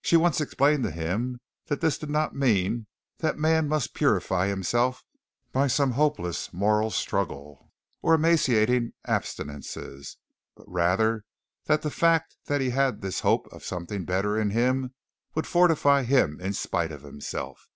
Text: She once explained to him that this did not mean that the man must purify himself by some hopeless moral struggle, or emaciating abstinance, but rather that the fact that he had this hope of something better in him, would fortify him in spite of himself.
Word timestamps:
She 0.00 0.16
once 0.16 0.40
explained 0.40 0.82
to 0.84 0.90
him 0.90 1.38
that 1.66 1.82
this 1.82 1.98
did 1.98 2.08
not 2.08 2.34
mean 2.34 2.86
that 3.18 3.32
the 3.34 3.40
man 3.42 3.68
must 3.68 3.92
purify 3.92 4.46
himself 4.46 5.04
by 5.52 5.66
some 5.66 5.90
hopeless 5.90 6.54
moral 6.54 6.90
struggle, 6.90 7.70
or 8.00 8.14
emaciating 8.14 8.92
abstinance, 9.04 9.76
but 10.54 10.64
rather 10.66 11.26
that 11.66 11.82
the 11.82 11.90
fact 11.90 12.34
that 12.46 12.62
he 12.62 12.70
had 12.70 13.02
this 13.02 13.20
hope 13.20 13.46
of 13.52 13.62
something 13.62 14.06
better 14.06 14.40
in 14.40 14.48
him, 14.48 14.94
would 15.34 15.46
fortify 15.46 16.04
him 16.04 16.40
in 16.40 16.54
spite 16.54 16.90
of 16.90 17.02
himself. 17.02 17.68